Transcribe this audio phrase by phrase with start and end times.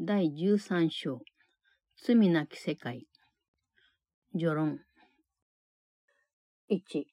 [0.00, 1.20] 第13章
[1.96, 3.06] 罪なき世界
[4.32, 4.80] 序論
[6.70, 7.04] 1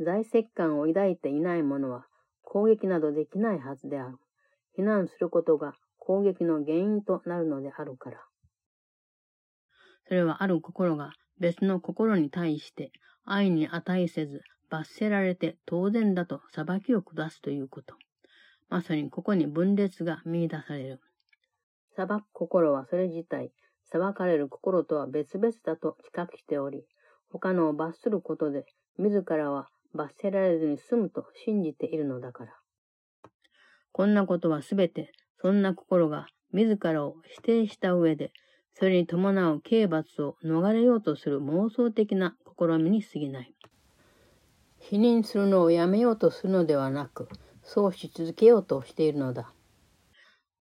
[0.00, 2.06] 在籍感を抱いていない者は
[2.42, 4.16] 攻撃などできないはずである。
[4.74, 8.18] 非難することが攻撃の原因となるのであるから。
[10.08, 12.92] それはある心が別の心に対して
[13.24, 17.94] 愛に値せず罰せられて当然だと裁きを下すということ。
[18.70, 21.00] まさにここに分裂が見出される。
[21.96, 23.50] 裁く心はそれ自体、
[23.84, 26.84] 裁かれる心とは別々だと知覚しており、
[27.30, 28.66] 他のを罰することで、
[28.98, 32.52] 自らは罰せられずに済むと信じているのだから。
[33.92, 35.10] こんなことはすべて、
[35.40, 38.30] そんな心が自らを否定した上で、
[38.74, 43.54] それに伴う刑罰を逃れようとする妄想的な試みに過ぎない。
[44.80, 47.28] 否認するのをやめようとするのではなく、
[47.62, 49.55] そうし続けようとしているのだ。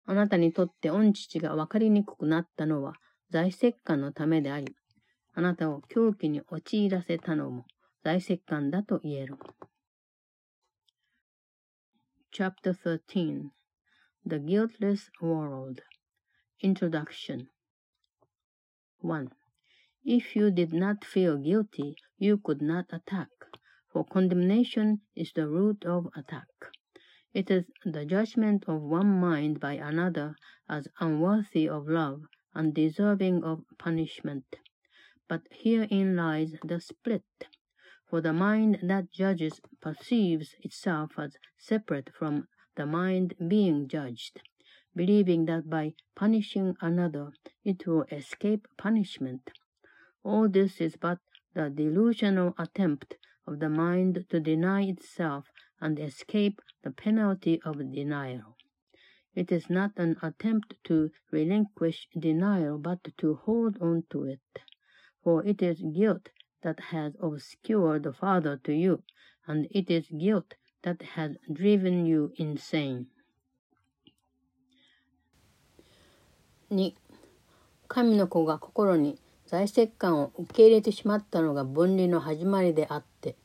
[0.09, 2.93] あなたにとって御父が分かりにくくなったのは
[3.30, 4.73] 在籍感のためであり、
[5.33, 7.66] あなたを狂気に陥らせたのも
[8.05, 9.36] 在籍感だと言える。
[12.33, 13.49] Chapter 13
[14.25, 15.81] The Guiltless World
[16.64, 17.47] Introduction
[19.02, 19.27] 1.
[20.05, 23.27] If you did not feel guilty, you could not attack,
[23.92, 26.47] for condemnation is the root of attack.
[27.38, 30.35] It is the judgment of one mind by another
[30.67, 32.23] as unworthy of love
[32.55, 34.55] and deserving of punishment.
[35.27, 37.27] But herein lies the split.
[38.09, 44.41] For the mind that judges perceives itself as separate from the mind being judged,
[44.95, 49.52] believing that by punishing another it will escape punishment.
[50.23, 51.19] All this is but
[51.53, 53.13] the delusional attempt
[53.45, 55.45] of the mind to deny itself
[55.81, 58.56] and escape the penalty of denial.
[59.34, 64.41] It is not an attempt to relinquish denial, but to hold on to it.
[65.25, 66.28] For it is guilt
[66.62, 69.02] that has obscured the Father to you,
[69.46, 73.07] and it is guilt that has driven you insane.
[76.70, 76.95] 2.
[77.89, 83.36] 神の子が心に在籍感を受け入れてしまったのが分離の始まりであって、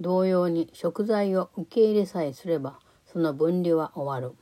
[0.00, 4.36] 同様に食材を受け入れさえすればその分離は終わる。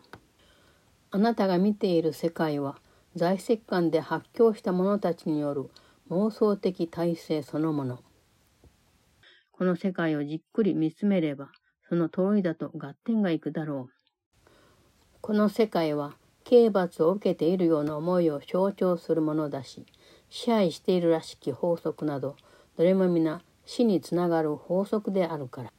[1.11, 2.77] あなたが見ている世界は
[3.15, 5.71] 在籍感で発狂した者たちによる
[6.11, 8.01] 妄想的体制そのもの。
[9.53, 11.51] この世界をじっくり見つめれば
[11.89, 14.51] その通りだと合点がいくだろう。
[15.21, 19.87] この世界は刑罰を受けているような思いを象徴するものだし、
[20.29, 22.37] 支配しているらしき法則など、
[22.77, 25.73] どれも皆死につながる法則であるから。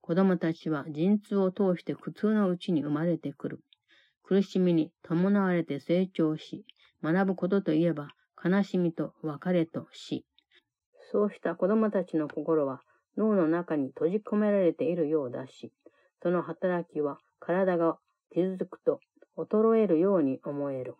[0.00, 3.60] 子供たちは陣痛を通して苦痛のうちに生まれてくる。
[4.22, 6.64] 苦しみに伴われて成長し、
[7.02, 8.08] 学ぶことといえば
[8.42, 10.24] 悲しみと別れと死。
[11.12, 12.80] そうした子供たちの心は
[13.16, 15.72] 脳の中に閉じ込められているようだし、
[16.22, 17.98] その働きは体が
[18.32, 19.00] 傷つくと
[19.36, 20.94] 衰えるように思える。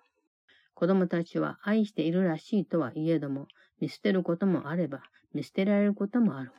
[0.74, 3.46] 子供たちは愛しているらしいとはいえども、
[3.82, 5.02] 見捨てることもあれば、
[5.34, 6.52] 見捨てられることもある。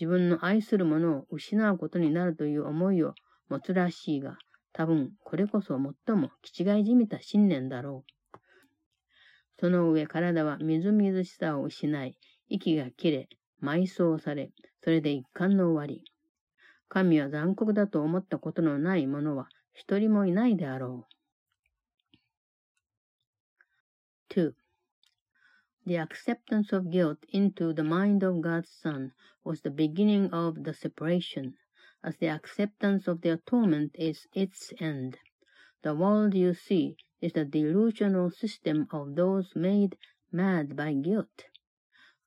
[0.00, 3.12] 自分の愛するものを失うことになるという思いを
[3.50, 4.38] 持つらしいが、
[4.72, 8.38] 多分これこそ最も気違いじみた信念だろう。
[9.60, 12.16] その上体はみずみずしさを失い、
[12.48, 13.28] 息が切れ、
[13.62, 16.02] 埋葬され、それで一貫の終わり。
[16.88, 21.06] 神は残酷だと思ったことのない者は一人もいないであろ
[24.34, 24.34] う。
[24.34, 24.61] 2.
[25.84, 30.72] The acceptance of guilt into the mind of God's Son was the beginning of the
[30.72, 31.56] separation,
[32.04, 35.18] as the acceptance of the atonement is its end.
[35.82, 39.98] The world you see is the delusional system of those made
[40.30, 41.46] mad by guilt.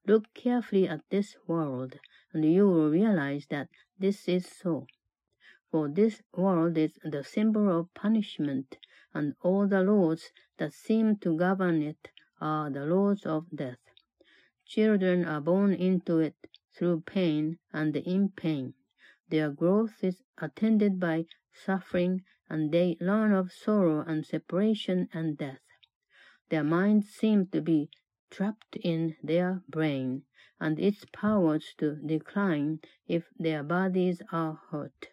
[0.06, 1.98] Look carefully at this world,
[2.34, 4.86] and you will realize that this is so.
[5.72, 8.78] For this world is the symbol of punishment,
[9.14, 12.09] and all the laws that seem to govern it
[12.46, 13.80] are the laws of death.
[14.68, 16.36] Children are born into it
[16.76, 18.76] through pain and in pain.
[19.30, 25.66] Their growth is attended by suffering, and they learn of sorrow and separation and death.
[26.50, 27.90] Their minds seem to be
[28.30, 30.26] trapped in their brain,
[30.59, 35.08] and its powers to decline if their bodies are hurt.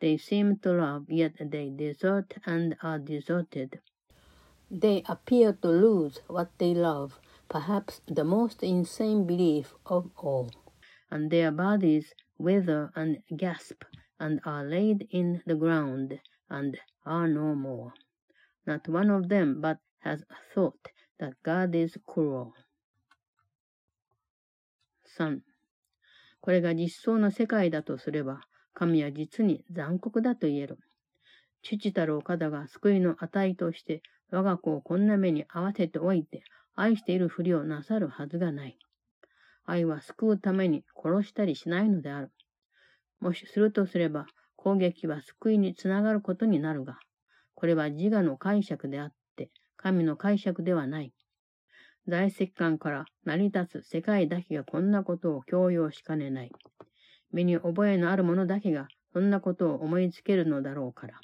[0.00, 3.80] They seem to love, yet they desert and are deserted.
[4.69, 7.19] They appear to lose what they love,
[7.49, 10.49] perhaps the most insane belief of all,
[11.09, 13.83] and their bodies wither and gasp
[14.19, 16.19] and are laid in the ground
[16.49, 17.93] and are no more.
[18.65, 20.89] not one of them but has thought
[21.19, 22.53] that God is cruel.
[25.17, 25.41] 3.
[26.39, 28.41] これが実相の世界だとすれば、
[28.73, 30.79] 神は実に残酷だと言える。
[31.61, 36.42] 父たる岡田が救いの値として 我が子をこんな目に合わせておいて
[36.74, 38.78] 愛しているふりをなさるはずがない。
[39.64, 42.30] 愛は救うために殺したりしないのである。
[43.20, 44.26] もしするとすれば、
[44.56, 46.98] 攻撃は救いにつながることになるが、
[47.54, 51.12] これは自我の解釈であって、神の解釈ではない。
[52.08, 56.52] 大石棺から成り立つ世界だけがこんなことを強要しかねない。
[57.32, 61.20] 身に覚えのある者だけがそんなことを思いつけるのだろうから。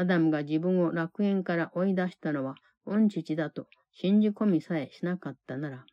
[0.00, 2.54] アダムが自分を楽園から追い出したのは
[2.86, 5.84] 恩父だと信じ込みさえしなかったなら、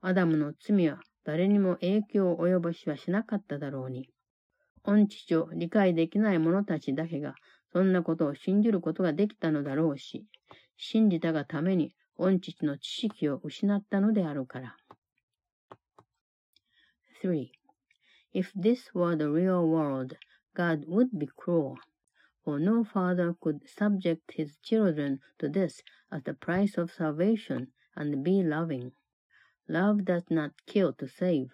[0.00, 4.08] アダムの罪は誰にも影響を及ぼしはしなかっただろうに。
[4.84, 7.34] 恩父を理解できない者たちだけが
[7.74, 10.24] そんなことを信じることができたのだろうし、
[10.78, 14.76] 信じたがために恩父の知識を失ったのであるから。
[17.22, 17.48] 3.
[18.32, 20.16] If this were the real world,
[20.56, 21.74] God would be cruel.
[22.44, 25.80] For no father could subject his children to this
[26.10, 28.92] as the price of salvation and be loving.
[29.68, 31.52] Love does not kill to save.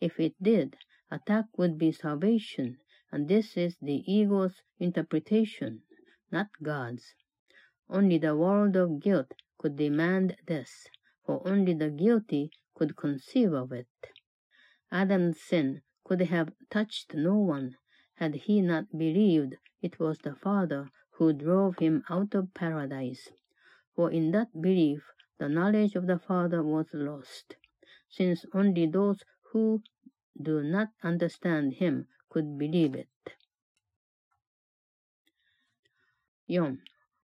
[0.00, 0.78] If it did,
[1.10, 2.78] attack would be salvation,
[3.12, 5.82] and this is the ego's interpretation,
[6.32, 7.14] not God's.
[7.90, 10.86] Only the world of guilt could demand this,
[11.26, 13.88] for only the guilty could conceive of it.
[14.90, 17.76] Adam's sin could have touched no one
[18.14, 23.30] had he not believed it was the Father who drove him out of paradise.
[23.94, 25.02] For in that belief
[25.38, 27.56] the knowledge of the Father was lost,
[28.08, 29.22] since only those
[29.52, 29.82] who
[30.40, 33.08] do not understand him could believe it.
[36.48, 36.76] 4.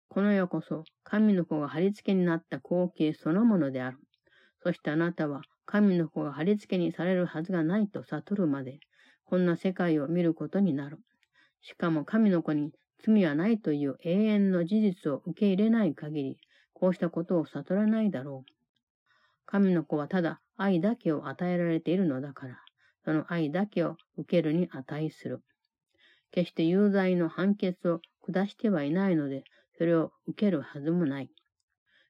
[0.09, 3.97] この世こそ神の子が貼り付けになった光景そのものである。
[4.63, 8.79] そしてあなたは神の子が貼り付けにされるはずがないと悟るまで、
[9.25, 11.00] こんな世界を見ることになる。
[11.62, 12.71] しかも神の子に
[13.04, 16.38] 罪はないという永遠の事実を受け入れない限り、
[16.74, 18.51] こうしたことを悟らないだろう。
[19.45, 22.59] 神の子はただ愛だけを与えられているのだから、
[23.06, 25.42] その愛だけを受けるに値する。
[26.31, 29.44] 決して有罪の判決を下してはいないので、
[29.77, 31.30] それを受けるはずもない。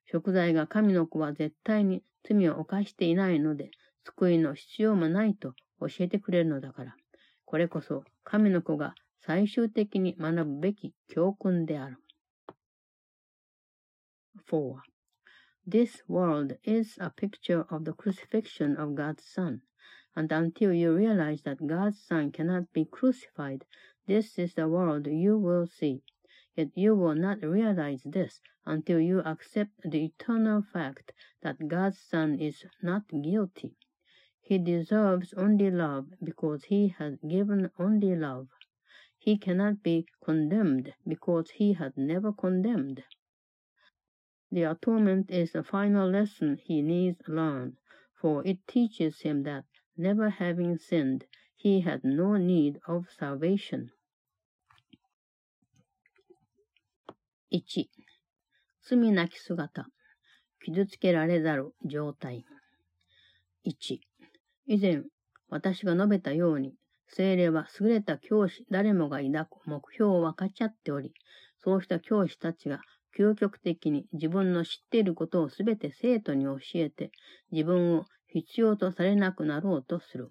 [0.05, 3.71] 食材が神の子は絶対に罪を犯していないので、
[4.05, 6.95] 救いの必要もないと教えてくれるのだから。
[7.45, 11.98] これこそ神の子が最終的に学ぶべき教訓である。
[14.50, 14.80] 4.
[15.66, 19.62] This world is a picture of the crucifixion of God's Son,
[20.16, 23.64] and until you realize that God's Son cannot be crucified,
[24.06, 26.02] this is the world you will see.
[26.56, 31.12] Yet you will not realize this until you accept the eternal fact
[31.42, 33.76] that God's Son is not guilty.
[34.40, 38.48] He deserves only love because he has given only love.
[39.26, 43.04] He cannot be condemned because he has never condemned.
[44.50, 47.76] The atonement is the final lesson he needs to learn,
[48.20, 49.64] for it teaches him that,
[49.96, 51.24] never having sinned,
[51.56, 53.92] he had no need of salvation.
[57.50, 57.88] 1.
[58.82, 59.86] 罪なき姿、
[60.64, 62.44] 傷つけられざる状態。
[63.64, 64.00] 1.
[64.66, 65.04] 以前、
[65.48, 66.74] 私が述べたように、
[67.07, 71.13] 精霊は優れた教師誰もが抱く目標を分かち合っており、
[71.57, 72.81] そうした教師たちが
[73.17, 77.11] 究極的に自分の知っていることをすべて生徒に教えて、
[77.51, 80.29] 自分を必要とされなくなろうとする。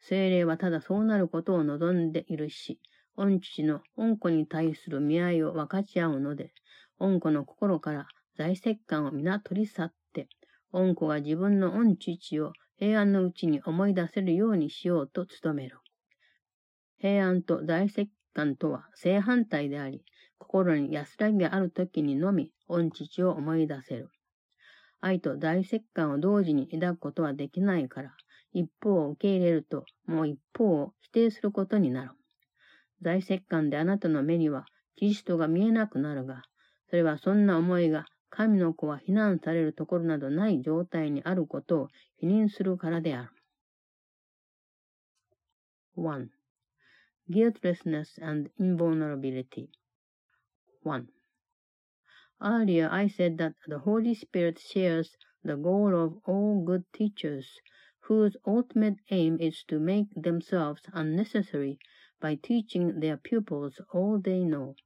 [0.00, 2.80] 精霊はただそうなることを望んでいるし、
[3.16, 6.52] 御父の恩子に対する見合いを分かち合うので、
[6.98, 10.28] 恩子の心から在籍感を皆取り去って、
[10.72, 15.78] 恩子が自分の恩父を平安のうちに思い出せるようにしようと努める。
[16.98, 20.04] 平安と在籍感とは正反対であり、
[20.38, 24.10] 心に安らぎがある時にのみ、恩父を思い出せる。
[25.00, 28.16] 愛と在籍感を同時に抱くことはできないから、
[28.52, 32.10] 一方を受け入れると、もう一方を否定することになる。
[33.02, 36.42] 在籍感であなたの目には、キリストが見えなくなるが、
[36.88, 41.88] それはそんな思いが神の子は非難されるところなどない状態にあることを
[42.18, 43.30] 否認するからである。
[45.96, 46.35] 1.
[47.28, 49.70] Guiltlessness and Invulnerability
[50.82, 51.08] 1.
[52.40, 57.58] Earlier I said that the Holy Spirit shares the goal of all good teachers,
[58.02, 61.80] whose ultimate aim is to make themselves unnecessary
[62.20, 64.76] by teaching their pupils all they know.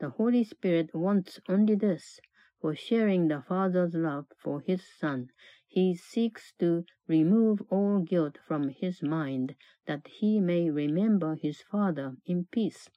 [0.00, 2.20] The Holy Spirit wants only this.
[2.62, 5.28] For sharing the Father's love for his Son,
[5.76, 9.54] he seeks to remove all guilt from his mind,
[9.84, 12.88] that he may remember his Father in peace.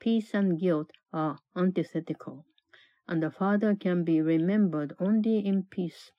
[0.00, 2.44] Peace and guilt are antithetical,
[3.06, 6.10] and the Father can be remembered only in peace.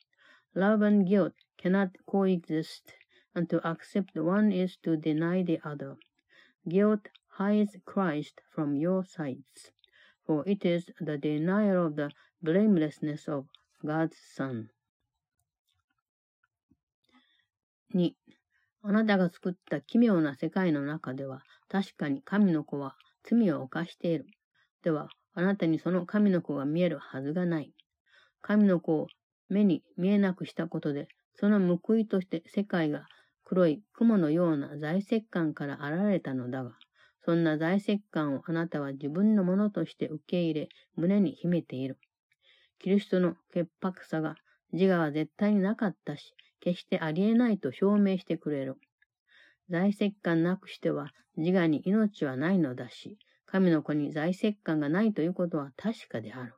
[0.55, 2.93] Love and guilt cannot coexist,
[3.35, 5.97] and to accept one is to deny the other.
[6.69, 9.71] Guilt hides Christ from your sights,
[10.25, 13.49] for it is the denial of the blamelessness of
[13.85, 14.69] God's Son.
[17.93, 18.15] 2.
[18.83, 24.25] あなたが作った奇妙な世界の中では、確かに神の子は罪を犯している。
[24.83, 27.73] では、あなたにその神の子が見えるはずがない。
[28.41, 29.07] 神の子を
[29.49, 33.05] 目に見えなくしたことで、その報いとして世界が
[33.43, 36.71] 黒い雲のような財石感から現れたのだが、
[37.23, 41.99] そんな財石感をあなたは自分のものとして受け入れ、胸に秘めている。
[42.79, 44.35] キリストの潔白さが
[44.73, 48.77] 自我は絶対になかったし、決してありえないと証明してくれる。
[49.69, 56.53] 財石感なくしては自我に命はないのだし、神の子に財石感がないということは確かである。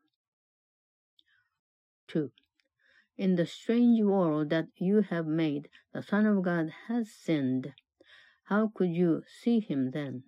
[2.10, 2.30] 2.
[3.18, 7.74] In the strange world that you have made, the Son of God has sinned.
[8.50, 10.24] How could you see him then?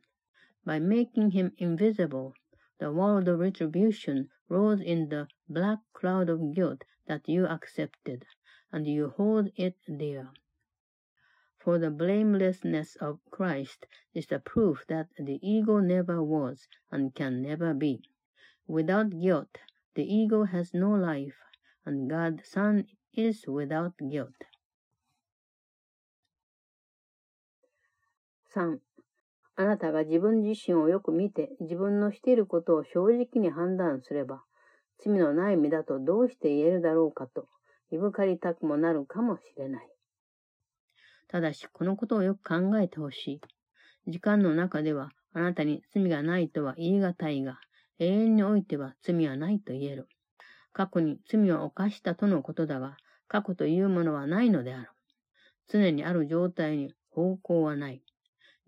[0.66, 2.34] By making him invisible,
[2.80, 8.26] the world of retribution rose in the black cloud of guilt that you accepted,
[8.73, 10.31] and you hold it there.
[11.59, 17.43] For the blamelessness of Christ is the proof that the ego never was and can
[17.43, 18.03] never be.
[18.67, 19.59] Without guilt,
[19.95, 21.37] the ego has no life,
[21.85, 24.35] and God's Son is without guilt.
[28.55, 28.81] 3.
[29.57, 34.43] あなたが自分自身をよく見て自分のしていることを正直に判断すれば、
[34.99, 37.47] 罪のない身だとどうして言えるだろうかと、
[37.92, 39.88] いぶかりたくもなるかもしれない。
[41.28, 43.42] ただし、このことをよく考えてほしい。
[44.08, 47.60] 時間の中では、あなたに罪がないとは言い難いが、
[48.00, 50.08] 永遠においては罪はないと言える。
[50.74, 54.90] 過去に罪を犯したとのことだが、過去というものはないのである。
[55.68, 58.04] 常にある状態に方向はない。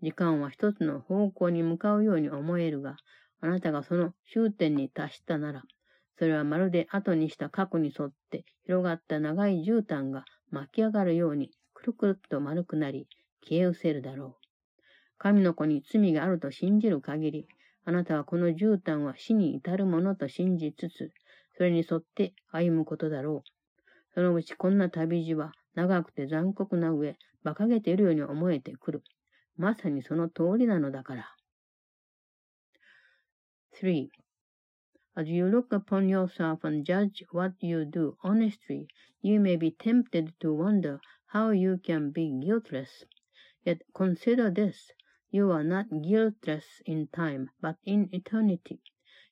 [0.02, 2.96] 時間は一つの方向に向かうように思えるが、
[3.40, 5.62] あなたがその終点に達したなら、
[6.18, 13.06] それはまるで後にした過去に沿って広がった長い絨毯が巻き上がるようにくるくるっと丸くなり
[13.48, 14.48] 消え失せるだろう。
[15.18, 17.48] 神の子に罪があると信じる限り、
[17.84, 21.12] あなたはこの絨毯は死に至るものと信じつつ、
[21.56, 24.14] それに沿って歩むことだろう。
[24.14, 29.02] そのうちこんな旅路は長くて残酷な上、馬鹿げているように思えてくる。
[29.56, 31.34] まさにその通りなのだから。
[33.80, 34.08] 3.
[35.20, 38.86] As you look upon yourself and judge what you do honestly,
[39.20, 43.04] you may be tempted to wonder how you can be guiltless.
[43.64, 44.92] Yet consider this.
[45.32, 48.80] You are not guiltless in time, but in eternity.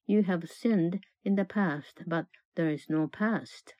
[0.07, 2.27] You have sinned in the past, but
[2.57, 3.73] there is no past.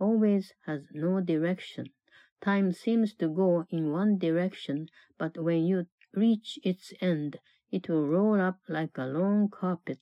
[0.00, 1.92] Always has no direction.
[2.40, 7.38] Time seems to go in one direction, but when you reach its end,
[7.70, 10.00] it will roll up like a long carpet,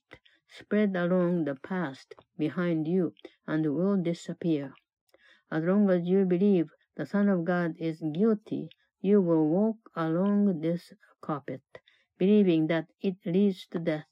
[0.50, 3.14] spread along the past behind you,
[3.46, 4.72] and will disappear.
[5.50, 10.60] As long as you believe the Son of God is guilty, you will walk along
[10.60, 11.62] this carpet,
[12.18, 14.08] believing that it leads to death.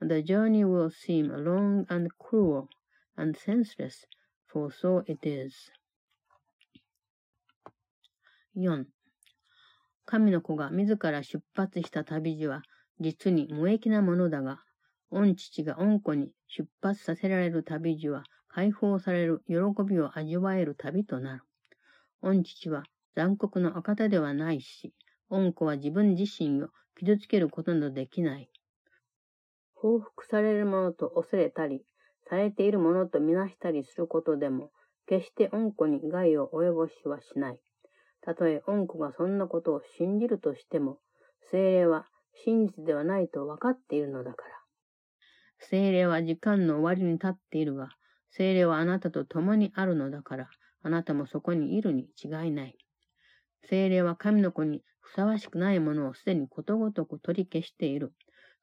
[0.00, 2.68] And the journey will seem long and cruel
[3.16, 4.04] and senseless,
[4.46, 5.70] for so it is.
[8.54, 8.86] 4.
[10.06, 12.62] 神の子が自ら出発した旅路は
[13.00, 14.62] 実に無益なものだが、
[15.11, 19.55] 御父が御子に出発させられる旅路は解放される喜
[19.87, 21.43] びを味わえる旅となる。
[22.21, 22.83] 御父は
[23.15, 24.93] 残酷のお方ではないし、
[25.29, 28.49] 御子は自分自身を傷つけることなどできない。
[29.73, 31.85] 報復されるものと恐れたり、
[32.27, 34.71] されているものとみなしたりすることでも、
[35.07, 37.59] 決して恩子に害を及ぼしはしない。
[38.21, 40.99] たとえ恩子がそんなことを信じるとしても、
[41.49, 42.07] 精霊は
[42.45, 44.58] 真実ではないと分かっているのだから。
[45.59, 47.89] 精霊は時間の終わりに立っているが、
[48.31, 50.49] 精霊はあなたと共にあるのだから、
[50.81, 52.77] あなたもそこにいるに違いない。
[53.65, 58.13] 精霊は神の子にふさわしくないものをすでにことごとく取り消している。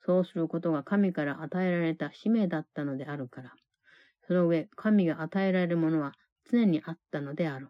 [0.05, 3.53] そうすることが神から与えられた使命だったのであるから。
[4.27, 6.15] その上、神が与えられるものは
[6.51, 7.69] 常にあったのである。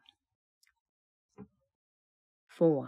[2.59, 2.87] 4.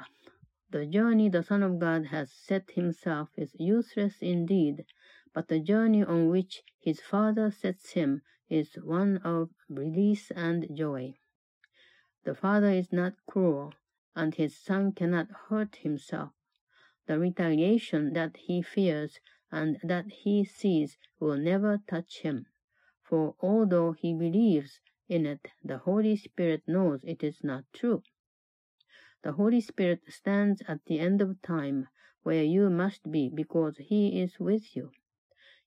[0.70, 4.84] The journey the Son of God has set himself is useless indeed,
[5.34, 11.14] but the journey on which his father sets him is one of release and joy.
[12.24, 13.74] The father is not cruel,
[14.16, 16.32] and his son cannot hurt himself.
[17.06, 19.20] The retaliation that he fears
[19.50, 22.46] and that he sees will never touch him,
[23.02, 28.02] for although he believes in it, the Holy Spirit knows it is not true.
[29.22, 31.88] The Holy Spirit stands at the end of time
[32.22, 34.90] where you must be because he is with you.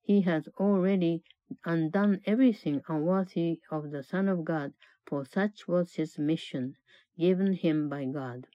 [0.04, 1.24] He has already
[1.64, 4.74] undone everything unworthy of the Son of God,
[5.06, 6.76] for such was his mission,
[7.18, 8.48] given him by God.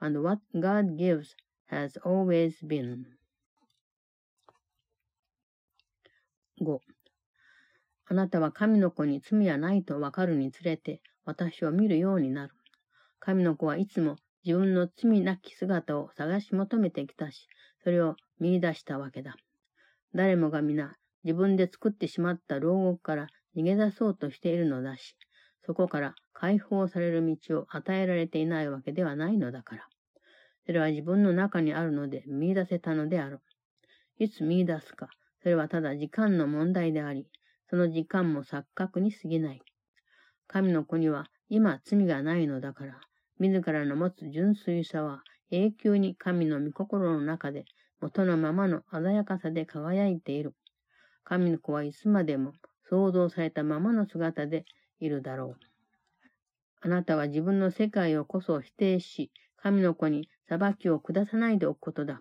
[0.00, 1.36] And what God gives
[1.66, 3.06] has always been.
[6.60, 6.80] 5.
[8.06, 12.54] あなたは神の子に罪はないとわかるにつれて私を見るようになる。
[13.20, 17.46] 神の子はいつも自分の罪なき姿を探し求めてきたし、
[17.84, 19.36] それを見出したわけだ。
[20.14, 25.16] 誰もが皆自分で作ってしまった牢獄から逃げ出そうとしているのだし、
[25.66, 29.86] そこから解放される道を与えられていないわけではないのだから。
[30.64, 33.40] それは自分の中にあるので見出せたのである。
[34.18, 35.08] いつ見出すか、
[35.42, 37.26] それはただ時間の問題であり、
[37.68, 39.62] その時間も錯覚に過ぎない。
[40.46, 43.00] 神の子には今罪がないのだから、
[43.38, 47.64] 自らの持つ純粋さは永久に神の御心の中で
[48.00, 50.54] 元のままの鮮やかさで輝いている。
[51.24, 52.52] 神の子はいつまでも
[52.88, 54.64] 創造されたままの姿で
[55.00, 55.68] いるだろう。
[56.80, 62.20] あなたは自分の世界をこそ否定し、神の子に裁きを下さないでおくことだ。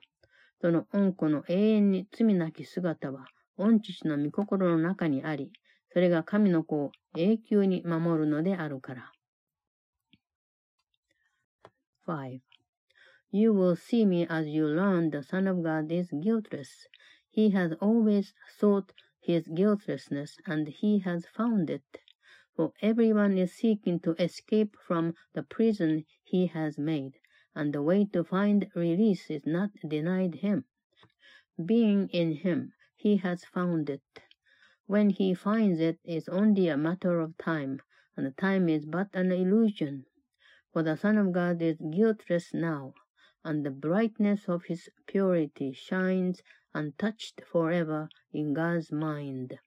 [0.61, 5.51] その恩子の永遠に罪なき姿は、御父の御心の中にあり、
[5.93, 9.11] それが神の子を永久に守るのであるから。
[12.07, 12.46] 5.
[13.29, 16.87] You will see me as you learn the Son of God is guiltless.
[17.29, 21.99] He has always sought his guiltlessness, and he has found it.
[22.55, 27.19] For everyone is seeking to escape from the prison he has made,
[27.53, 30.63] and the way to find release is not denied him.
[31.63, 34.21] Being in him, he has found it.
[34.85, 37.81] When he finds it is only a matter of time,
[38.15, 40.05] and time is but an illusion.
[40.71, 42.93] For the Son of God is guiltless now,
[43.46, 46.42] and the brightness of his purity shines
[46.74, 49.58] untouched forever in God's mind.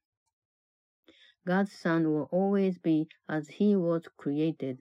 [1.45, 4.79] God's Son will always be as he was created.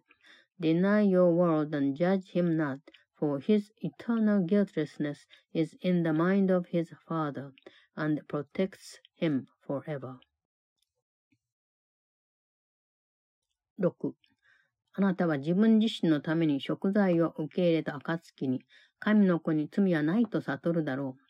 [0.58, 2.78] Deny your world and judge him not,
[3.18, 7.52] for his eternal guiltlessness is in the mind of his Father,
[7.96, 10.18] and protects him forever.
[13.78, 14.14] 6.
[14.96, 18.64] あなたは自分自身のために食材を受け入れた暁に、
[18.99, 21.21] 神の子に罪はないと悟るだろう。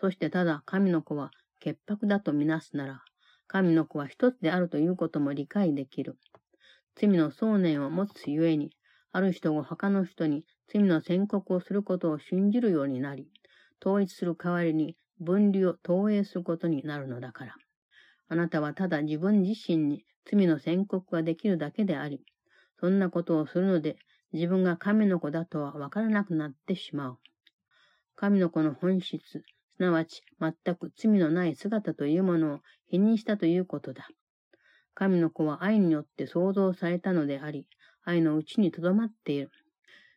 [0.00, 1.30] そしてただ神の子は
[1.60, 3.02] 潔白だとみなすなら、
[3.46, 6.18] 神の子は一つであるということも理解できる。
[6.96, 8.70] 罪の想念を持つゆえに、
[9.12, 13.28] ある人が他の人に罪の宣告をすることを信じるようになり、
[13.84, 17.54] 統一する代わりに分離を投影することになるのだから。
[18.28, 22.24] あなたはただ自分自身に罪の宣告ができるだけであり、
[22.80, 23.96] そんなことをするので、
[24.32, 27.18] 自分が神の子だとはわからなくなってしまう。
[28.16, 29.44] 神の子の本質、す
[29.78, 34.08] なわち全く罪のない姿というものを否認したということだ。
[34.94, 37.66] 神の子は愛によって創造されたのであり、
[38.04, 39.50] 愛のうちにとどまっている。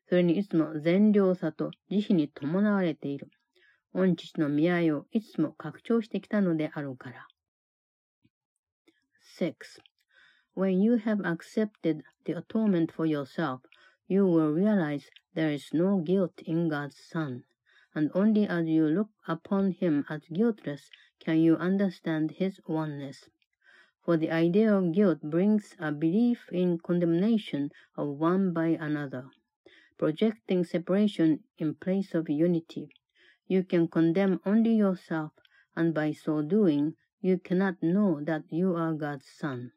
[0.07, 3.29] それにいつも善良さと慈悲に伴われている。
[3.93, 7.27] 御父の見合いをいつも拡張してきたのであるから。
[9.39, 9.53] 6.
[10.55, 13.61] When you have accepted the atonement for yourself,
[14.07, 17.43] you will realize there is no guilt in God's Son,
[17.93, 20.89] and only as you look upon him as guiltless
[21.19, 23.29] can you understand his oneness.
[24.03, 29.31] For the idea of guilt brings a belief in condemnation of one by another,
[29.97, 32.89] projecting separation in place of unity.
[33.47, 35.31] You can condemn only yourself,
[35.75, 39.71] and by so doing, you cannot know that you are God's Son.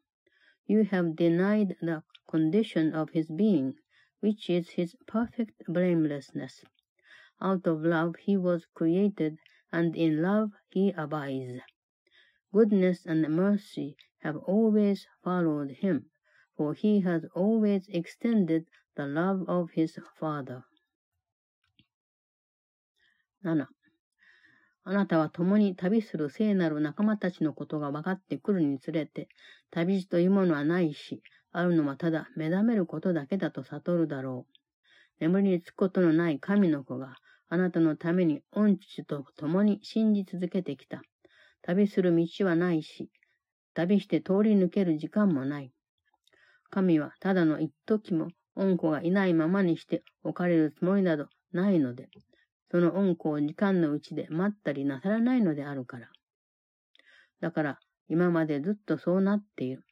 [0.67, 3.73] You have denied the condition of his being,
[4.20, 6.64] which is his perfect blamelessness.
[7.40, 9.38] Out of love he was created,
[9.72, 11.60] and in love he abides.
[12.52, 16.06] Goodness and mercy have always followed him,
[16.56, 20.64] for he has always extended the love of his Father.
[23.42, 23.68] 7.
[24.86, 29.28] あなたは共に旅する聖なる仲間たちのことが分かってくるにつれて、
[29.70, 34.53] 旅路というものはないし、 あるのはただ目覚めることだけだと悟るだろう。
[35.19, 37.15] 眠りにつくことのない神の子が
[37.49, 41.01] あなたのために御父と共に信じ続けてきた。
[41.61, 43.09] 旅する道はないし、
[43.73, 45.71] 旅して通り抜ける時間もない。
[46.69, 52.09] 神はただの一時も恩子がいないままにして置かれるつもりなどないので、
[52.71, 56.09] その恩子を時間のうちで待ったりなさらないのであるから。
[57.41, 59.83] だから、今までずっとそうなっている。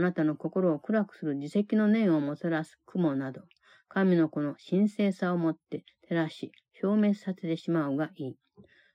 [0.00, 3.42] あなたの心を暗くする自責の念をもたらす雲など、
[3.90, 8.36] 神の子の神聖さをもって照らし、消滅させてしまうがいい。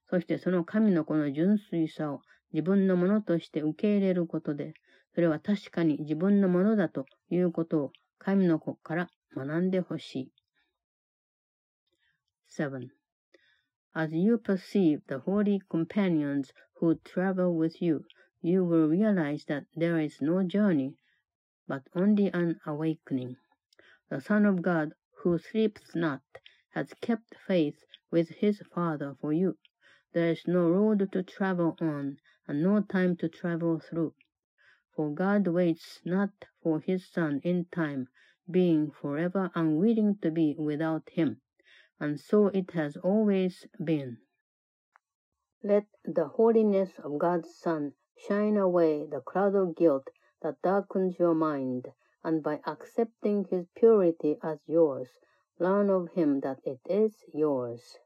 [0.10, 2.22] そしてその神の子の純粋さを
[2.54, 4.74] 自分のものとして受け入れることで、
[5.14, 10.32] それは確かに自分のものだということを神の子から学んでほしい。
[12.50, 12.90] 7.
[13.94, 18.02] As you perceive the holy companions who travel with you,
[18.42, 20.96] you will realize that there is no journey,
[21.68, 23.38] but only an awakening.
[24.10, 26.22] The Son of God, who sleeps not,
[26.70, 29.58] has kept faith with his Father for you.
[30.14, 34.14] There is no road to travel on, and no time to travel through.
[34.96, 38.08] For God waits not for his Son in time,
[38.50, 41.42] being forever unwilling to be without him.
[42.00, 44.20] And so it has always been.
[45.64, 50.10] Let the holiness of God's Son shine away the cloud of guilt
[50.42, 51.92] that darkens your mind,
[52.24, 55.10] and by accepting his purity as yours,
[55.60, 58.00] learn of him that it is yours.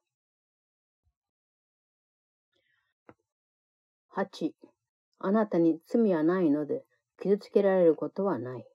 [4.15, 4.53] 8.
[5.19, 6.83] あなたに罪はないので、
[7.21, 8.65] 傷つけられることはない。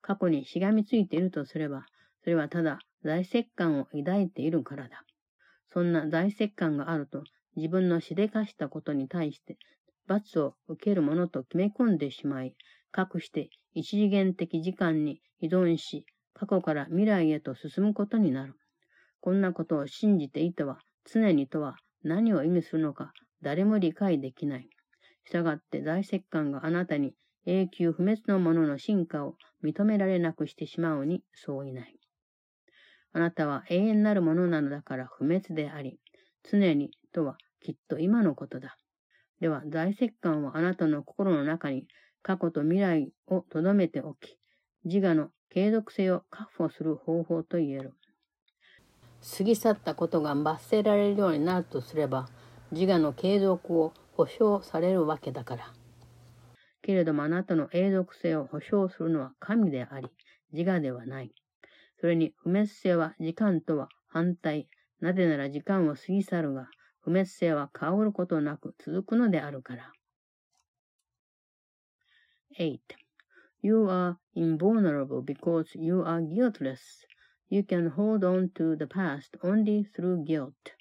[0.00, 1.86] 過去にしがみついているとすれば、
[2.22, 5.04] それはただ大石感を抱いているからだ。
[5.68, 7.24] そんな大石感があると、
[7.56, 9.58] 自分のしでかしたことに対して
[10.06, 12.54] 罰を受けるものと決め込んでしまい、
[12.90, 18.54] かくして一次元的時間に依存し、過去から未来へと進むことになる。
[19.20, 24.68] こんなことを信じていては、常にとは何を意味するのか誰も理解できない。
[25.24, 27.14] したがって大石棺があなたに
[27.46, 31.98] 永久不滅のものの進化を認められなくしてしまうにそういない。
[33.12, 35.98] あなたは永遠なるものなのだから不滅であり、
[36.42, 38.76] 常にとはきっと今のことだ。
[39.40, 41.86] では、大石棺はあなたの心の中に
[42.22, 44.38] 過去と未来を留めておき、
[44.84, 47.94] 自我の継続性を確保する方法と言える。
[49.38, 52.28] 過ぎ去ったことが罰せられるようになるとすれば、
[52.72, 55.72] 自我の継続を保証されるわけだから。
[56.82, 60.08] けれどもあなたの永続性を保証するのは神であり、
[60.52, 61.32] 自我ではない。
[62.00, 64.68] それに不滅性は時間とは反対。
[65.00, 66.68] なぜなら時間を過ぎ去るが、
[67.05, 69.91] 不滅性は変わることなく続くのであるから。
[72.57, 72.79] 8.
[73.61, 77.05] You are invulnerable because you are guiltless.
[77.49, 80.73] You can hold on to the past only through guilt.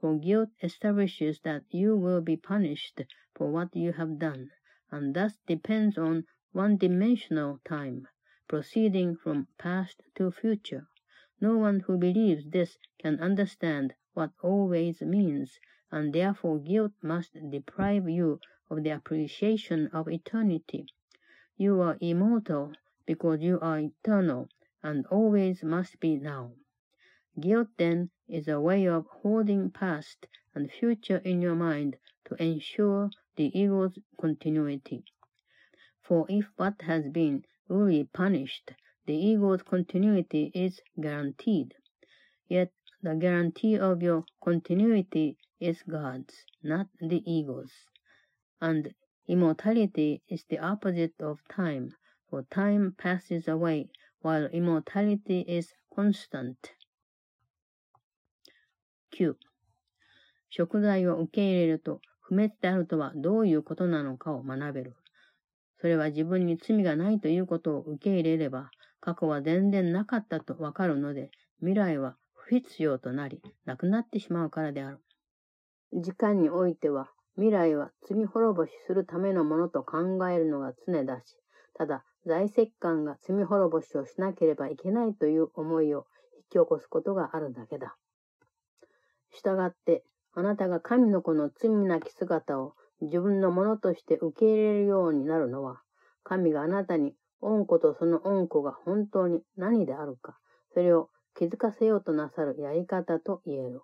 [0.00, 3.02] For guilt establishes that you will be punished
[3.34, 4.50] for what you have done,
[4.90, 8.08] and thus depends on one-dimensional time,
[8.48, 10.88] proceeding from past to future.
[11.40, 15.59] No one who believes this can understand what always means,
[15.91, 20.87] and therefore guilt must deprive you of the appreciation of eternity.
[21.57, 22.73] You are immortal
[23.05, 24.49] because you are eternal,
[24.81, 26.53] and always must be now.
[27.39, 30.25] Guilt, then, is a way of holding past
[30.55, 35.03] and future in your mind to ensure the ego's continuity.
[36.01, 38.71] For if what has been be punished,
[39.05, 41.75] the ego's continuity is guaranteed.
[42.47, 42.71] Yet
[43.05, 47.71] the guarantee of your continuity is God's, not the ego's.
[48.59, 48.95] And
[49.27, 51.93] immortality is the opposite of time,
[52.27, 53.89] for time passes away,
[54.21, 56.57] while immortality is constant.
[59.11, 59.35] 9.
[60.49, 64.95] 食材を受け入れると不滅であるとはどういうことなのかを学べる。
[65.79, 74.99] それは自分に罪がないということを受け入れれば、過去は全然なかったとわかるので、未来は不必要となり、なくなってしまうからである。
[75.93, 79.97] 時間においては、未来は罪滅ぼしするためのものと考
[80.29, 81.39] えるのが常だし、
[81.73, 86.05] ただ、在籍官が罪滅ぼしをしなければいけないという思いを
[86.37, 87.97] 引き起こすことがあるだけだ。
[89.31, 90.03] したがって、
[90.35, 95.81] あなたが神の子の罪なき姿を自分のものとして受け入れるようになるのは、
[96.23, 100.37] 神があなたに恩子とその恩子が本当に何であるか、
[100.75, 103.81] それを気づかせようとなさるやり方と言える。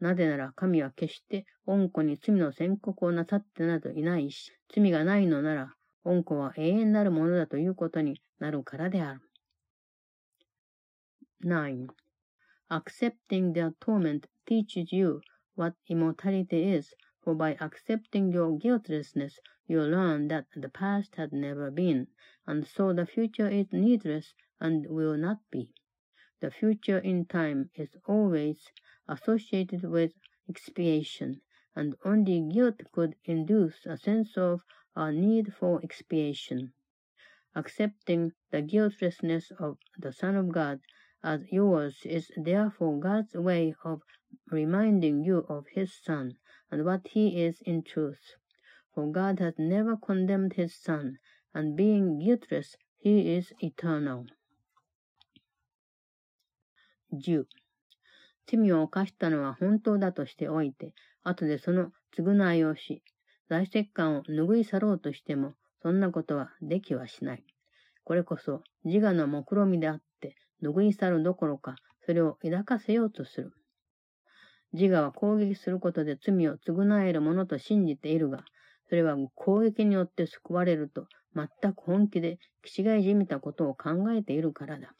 [0.00, 9.20] なぜなら神は決して恩子に罪の宣告をなさってなどいないし、罪がないのなら、恩子は永遠なるものだということになるからである。
[11.44, 11.88] 9.
[12.68, 15.20] Accepting the atonement teaches you
[15.56, 21.70] what immortality is, For by accepting your guiltlessness, you learn that the past had never
[21.70, 22.08] been,
[22.48, 25.68] and so the future is needless and will not be.
[26.40, 28.70] The future in time is always
[29.08, 30.12] associated with
[30.48, 31.40] expiation,
[31.74, 34.60] and only guilt could induce a sense of
[34.94, 36.72] a need for expiation.
[37.56, 40.80] Accepting the guiltlessness of the Son of God
[41.24, 44.02] as yours is therefore God's way of
[44.50, 46.38] reminding you of his Son
[46.70, 48.36] and what he is in truth.
[48.94, 51.18] For God has never condemned his Son,
[51.52, 54.26] and being guiltless, he is eternal.
[57.12, 57.46] 10.
[58.46, 63.02] 罪を犯したのは本当だとしておいて、後でその償いをし、
[63.48, 67.44] 在籍感を拭い去ろうとしても、そんなことはできはしない。
[68.04, 73.52] これこそ自我の目論みであって、拭い去るどころか、それを抱かせようとする。
[74.72, 78.44] 自我は攻撃することで罪を償えるものと信じているが、
[78.88, 84.94] それは攻撃によって救われると全く本気で気違いじみたことを考えているからだ。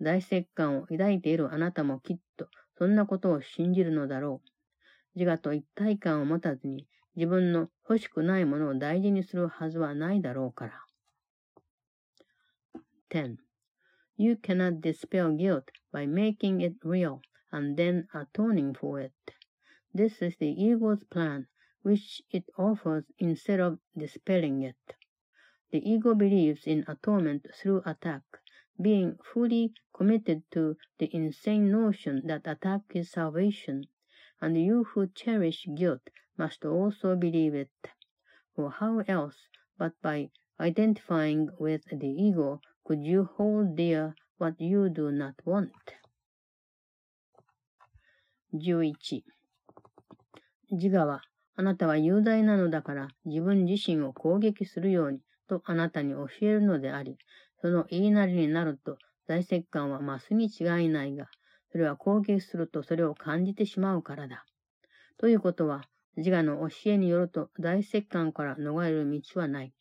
[0.00, 4.48] 大石感を抱いているあなたもきっとそんなことを信じるのだろう。
[5.18, 10.86] 自我と一体感を持たずに自分の欲しくないものを大事にするはずはないだろうから。
[13.10, 13.36] 10.
[14.18, 19.12] You cannot dispel guilt by making it real and then atoning for it.
[19.94, 21.46] This is the ego's plan,
[21.82, 24.76] which it offers instead of dispelling it.
[25.70, 28.22] The ego believes in atonement through attack,
[28.80, 33.84] being fully committed to the insane notion that attack is salvation,
[34.40, 36.02] and you who cherish guilt
[36.36, 37.70] must also believe it.
[38.54, 39.36] For how else
[39.78, 45.72] but by identifying with the ego could you hold dear what you do not want?
[48.52, 49.24] 11
[50.70, 51.22] 自我は、
[51.56, 57.18] あなたは雄大なのだから自分自身を攻撃するようにとあなたに教えるのであり、
[57.60, 61.28] その言いなりになると在籍感は増すに違いないが、
[61.72, 64.44] それは攻撃するとそれを感じてしまうからだ。
[65.18, 65.82] ということは、
[66.16, 69.72] 自我の教えによると大石感から逃れる道はない。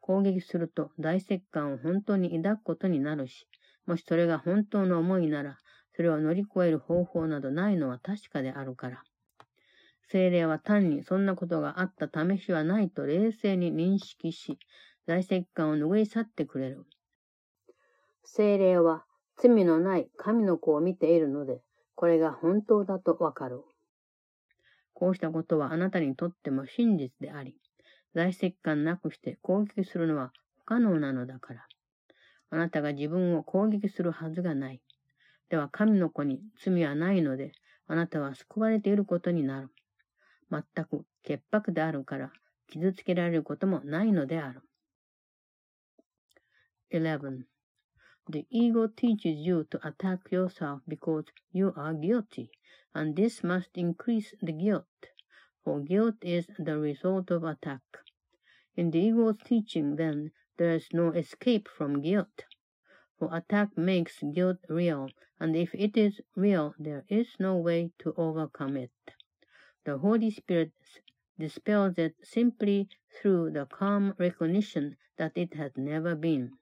[0.00, 3.46] 攻撃すると大石感を本当に抱くことになるし、
[3.86, 5.58] もしそれが本当の思いなら、
[5.94, 9.02] それを乗り越える方法などないのは確かであるから。
[10.10, 14.58] 精霊は単にそんなことがあった試しはないと冷静に認識し、
[15.06, 16.86] 在籍感を拭い去ってくれる。
[18.30, 19.04] 精霊は
[19.36, 21.62] 罪のない神の子を見ているので、
[21.94, 23.64] これが本当だとわかる。
[24.92, 27.56] こうしたことはあなたにとっても真実であり、
[28.14, 31.66] 在籍感なくして攻撃するのは不可能なのだから。
[32.50, 34.82] あなたが自分を攻撃するはずがない。
[35.48, 37.52] では神の子に罪はないので、
[37.86, 39.70] あなたは救われていることになる。
[40.50, 42.30] 全く潔白であるから、
[42.68, 44.60] 傷つけられることもないのである。
[46.92, 47.57] 11.
[48.30, 52.50] The ego teaches you to attack yourself because you are guilty,
[52.94, 54.84] and this must increase the guilt,
[55.64, 57.80] for guilt is the result of attack.
[58.76, 62.44] In the ego's teaching, then, there is no escape from guilt.
[63.18, 65.08] For attack makes guilt real,
[65.40, 68.92] and if it is real, there is no way to overcome it.
[69.86, 70.72] The Holy Spirit
[71.38, 76.57] dispels it simply through the calm recognition that it has never been.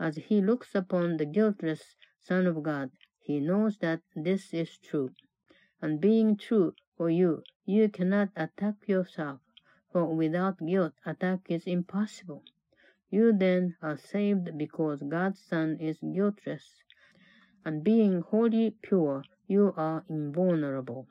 [0.00, 5.10] As he looks upon the guiltless Son of God, he knows that this is true.
[5.82, 9.40] And being true for you, you cannot attack yourself,
[9.90, 12.44] for without guilt, attack is impossible.
[13.10, 16.82] You then are saved because God's Son is guiltless,
[17.64, 21.08] and being wholly pure, you are invulnerable.